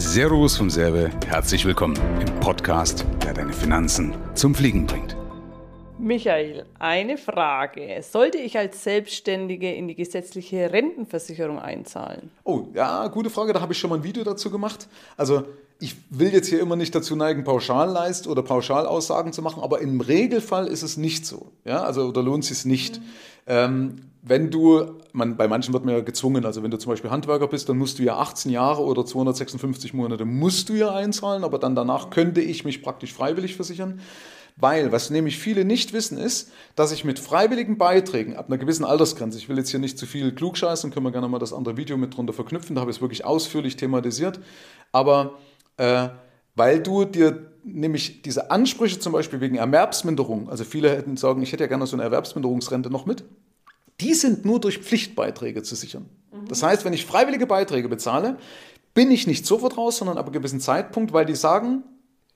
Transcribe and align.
Servus 0.00 0.56
vom 0.56 0.70
Serbe, 0.70 1.10
herzlich 1.26 1.64
willkommen 1.64 1.98
im 2.20 2.38
Podcast, 2.38 3.04
der 3.24 3.34
deine 3.34 3.52
Finanzen 3.52 4.14
zum 4.34 4.54
Fliegen 4.54 4.86
bringt. 4.86 5.16
Michael, 5.98 6.66
eine 6.78 7.18
Frage. 7.18 8.00
Sollte 8.08 8.38
ich 8.38 8.56
als 8.56 8.84
Selbstständige 8.84 9.74
in 9.74 9.88
die 9.88 9.96
gesetzliche 9.96 10.72
Rentenversicherung 10.72 11.58
einzahlen? 11.58 12.30
Oh, 12.44 12.68
ja, 12.74 13.08
gute 13.08 13.28
Frage. 13.28 13.52
Da 13.52 13.60
habe 13.60 13.72
ich 13.72 13.78
schon 13.80 13.90
mal 13.90 13.96
ein 13.96 14.04
Video 14.04 14.22
dazu 14.22 14.52
gemacht. 14.52 14.86
Also 15.16 15.42
ich 15.80 15.96
will 16.10 16.32
jetzt 16.32 16.46
hier 16.46 16.60
immer 16.60 16.76
nicht 16.76 16.94
dazu 16.94 17.16
neigen, 17.16 17.42
Pauschalleist 17.42 18.28
oder 18.28 18.44
Pauschalaussagen 18.44 19.32
zu 19.32 19.42
machen, 19.42 19.64
aber 19.64 19.80
im 19.80 20.00
Regelfall 20.00 20.68
ist 20.68 20.84
es 20.84 20.96
nicht 20.96 21.26
so. 21.26 21.50
Ja, 21.64 21.82
also 21.82 22.12
da 22.12 22.20
lohnt 22.20 22.44
es 22.44 22.50
sich 22.50 22.64
nicht. 22.64 23.00
Mhm. 23.00 23.04
Ähm, 23.48 23.96
wenn 24.22 24.50
du, 24.52 24.97
man, 25.18 25.36
bei 25.36 25.48
manchen 25.48 25.74
wird 25.74 25.84
man 25.84 25.94
ja 25.94 26.00
gezwungen, 26.00 26.46
also 26.46 26.62
wenn 26.62 26.70
du 26.70 26.78
zum 26.78 26.90
Beispiel 26.90 27.10
Handwerker 27.10 27.48
bist, 27.48 27.68
dann 27.68 27.76
musst 27.76 27.98
du 27.98 28.02
ja 28.02 28.16
18 28.16 28.50
Jahre 28.50 28.82
oder 28.82 29.04
256 29.04 29.92
Monate 29.92 30.24
musst 30.24 30.70
du 30.70 30.74
ja 30.74 30.94
einzahlen, 30.94 31.44
aber 31.44 31.58
dann 31.58 31.74
danach 31.74 32.08
könnte 32.08 32.40
ich 32.40 32.64
mich 32.64 32.82
praktisch 32.82 33.12
freiwillig 33.12 33.56
versichern. 33.56 34.00
Weil, 34.60 34.90
was 34.90 35.10
nämlich 35.10 35.38
viele 35.38 35.64
nicht 35.64 35.92
wissen, 35.92 36.18
ist, 36.18 36.50
dass 36.74 36.90
ich 36.90 37.04
mit 37.04 37.20
freiwilligen 37.20 37.78
Beiträgen 37.78 38.34
ab 38.34 38.48
einer 38.48 38.58
gewissen 38.58 38.84
Altersgrenze, 38.84 39.38
ich 39.38 39.48
will 39.48 39.56
jetzt 39.56 39.70
hier 39.70 39.78
nicht 39.78 39.98
zu 39.98 40.06
viel 40.06 40.32
klugscheißen, 40.34 40.90
können 40.90 41.06
wir 41.06 41.12
gerne 41.12 41.28
mal 41.28 41.38
das 41.38 41.52
andere 41.52 41.76
Video 41.76 41.96
mit 41.96 42.16
drunter 42.16 42.32
verknüpfen, 42.32 42.74
da 42.74 42.80
habe 42.80 42.90
ich 42.90 42.96
es 42.96 43.00
wirklich 43.00 43.24
ausführlich 43.24 43.76
thematisiert, 43.76 44.40
aber 44.90 45.38
äh, 45.76 46.08
weil 46.56 46.82
du 46.82 47.04
dir 47.04 47.52
nämlich 47.62 48.22
diese 48.22 48.50
Ansprüche 48.50 48.98
zum 48.98 49.12
Beispiel 49.12 49.40
wegen 49.40 49.56
Erwerbsminderung, 49.56 50.48
also 50.48 50.64
viele 50.64 50.90
hätten 50.90 51.16
sagen, 51.16 51.40
ich 51.40 51.52
hätte 51.52 51.62
ja 51.62 51.68
gerne 51.68 51.86
so 51.86 51.94
eine 51.94 52.02
Erwerbsminderungsrente 52.02 52.90
noch 52.90 53.06
mit, 53.06 53.22
die 54.00 54.14
sind 54.14 54.44
nur 54.44 54.60
durch 54.60 54.78
Pflichtbeiträge 54.78 55.62
zu 55.62 55.74
sichern. 55.74 56.08
Mhm. 56.32 56.48
Das 56.48 56.62
heißt, 56.62 56.84
wenn 56.84 56.92
ich 56.92 57.06
freiwillige 57.06 57.46
Beiträge 57.46 57.88
bezahle, 57.88 58.38
bin 58.94 59.10
ich 59.10 59.26
nicht 59.26 59.46
sofort 59.46 59.76
raus, 59.76 59.98
sondern 59.98 60.18
ab 60.18 60.26
einem 60.26 60.32
gewissen 60.32 60.60
Zeitpunkt, 60.60 61.12
weil 61.12 61.26
die 61.26 61.36
sagen, 61.36 61.84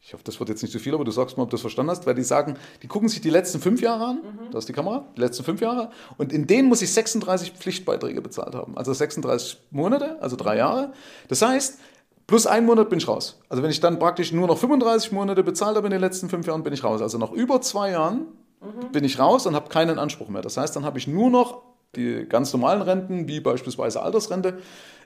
ich 0.04 0.12
hoffe, 0.12 0.24
das 0.24 0.40
wird 0.40 0.48
jetzt 0.48 0.62
nicht 0.62 0.72
zu 0.72 0.80
viel, 0.80 0.94
aber 0.94 1.04
du 1.04 1.12
sagst 1.12 1.36
mal, 1.36 1.44
ob 1.44 1.50
du 1.50 1.54
das 1.54 1.60
verstanden 1.60 1.90
hast, 1.92 2.06
weil 2.06 2.14
die 2.14 2.24
sagen, 2.24 2.56
die 2.82 2.88
gucken 2.88 3.08
sich 3.08 3.20
die 3.20 3.30
letzten 3.30 3.60
fünf 3.60 3.80
Jahre 3.80 4.06
an, 4.06 4.16
mhm. 4.16 4.50
da 4.50 4.58
ist 4.58 4.68
die 4.68 4.72
Kamera, 4.72 5.06
die 5.16 5.20
letzten 5.20 5.44
fünf 5.44 5.60
Jahre, 5.60 5.90
und 6.18 6.32
in 6.32 6.48
denen 6.48 6.68
muss 6.68 6.82
ich 6.82 6.92
36 6.92 7.52
Pflichtbeiträge 7.52 8.20
bezahlt 8.20 8.56
haben. 8.56 8.76
Also 8.76 8.92
36 8.92 9.58
Monate, 9.70 10.20
also 10.20 10.34
drei 10.34 10.56
Jahre. 10.56 10.92
Das 11.28 11.40
heißt, 11.42 11.78
plus 12.26 12.48
ein 12.48 12.66
Monat 12.66 12.90
bin 12.90 12.98
ich 12.98 13.06
raus. 13.06 13.40
Also 13.48 13.62
wenn 13.62 13.70
ich 13.70 13.78
dann 13.78 14.00
praktisch 14.00 14.32
nur 14.32 14.48
noch 14.48 14.58
35 14.58 15.12
Monate 15.12 15.44
bezahlt 15.44 15.76
habe 15.76 15.86
in 15.86 15.92
den 15.92 16.00
letzten 16.00 16.28
fünf 16.28 16.48
Jahren, 16.48 16.64
bin 16.64 16.72
ich 16.72 16.82
raus. 16.82 17.00
Also 17.00 17.18
nach 17.18 17.30
über 17.30 17.60
zwei 17.60 17.92
Jahren 17.92 18.26
mhm. 18.62 18.92
bin 18.92 19.04
ich 19.04 19.18
raus 19.18 19.46
und 19.46 19.54
habe 19.54 19.68
keinen 19.68 19.98
Anspruch 19.98 20.28
mehr. 20.28 20.42
Das 20.42 20.56
heißt, 20.56 20.74
dann 20.76 20.84
habe 20.84 20.98
ich 20.98 21.06
nur 21.06 21.30
noch 21.30 21.62
die 21.96 22.26
ganz 22.28 22.52
normalen 22.52 22.82
Renten, 22.82 23.28
wie 23.28 23.40
beispielsweise 23.40 24.02
Altersrente. 24.02 24.58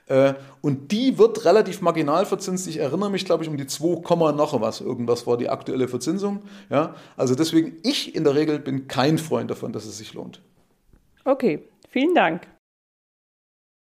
Äh, 0.07 0.35
und 0.61 0.91
die 0.91 1.17
wird 1.17 1.43
relativ 1.45 1.81
marginal 1.81 2.25
verzinst. 2.25 2.67
Ich 2.67 2.77
erinnere 2.77 3.09
mich, 3.09 3.25
glaube 3.25 3.43
ich, 3.43 3.49
um 3.49 3.57
die 3.57 3.67
2, 3.67 4.31
noch 4.31 4.59
was. 4.61 4.81
Irgendwas 4.81 5.27
war 5.27 5.37
die 5.37 5.49
aktuelle 5.49 5.87
Verzinsung. 5.87 6.43
Ja? 6.69 6.95
Also 7.17 7.35
deswegen, 7.35 7.77
ich 7.83 8.15
in 8.15 8.23
der 8.23 8.35
Regel 8.35 8.59
bin 8.59 8.87
kein 8.87 9.17
Freund 9.17 9.51
davon, 9.51 9.73
dass 9.73 9.85
es 9.85 9.97
sich 9.97 10.13
lohnt. 10.13 10.41
Okay, 11.25 11.67
vielen 11.89 12.15
Dank. 12.15 12.47